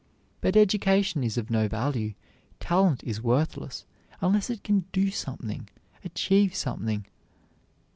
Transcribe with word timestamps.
But 0.41 0.57
education 0.57 1.23
is 1.23 1.37
of 1.37 1.51
no 1.51 1.67
value, 1.67 2.15
talent 2.59 3.03
is 3.03 3.21
worthless, 3.21 3.85
unless 4.19 4.49
it 4.49 4.63
can 4.63 4.85
do 4.91 5.11
something, 5.11 5.69
achieve 6.03 6.55
something. 6.55 7.05